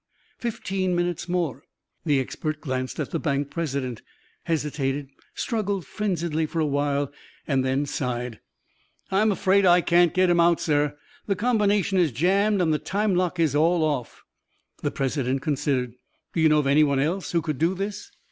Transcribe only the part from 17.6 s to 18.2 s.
this?"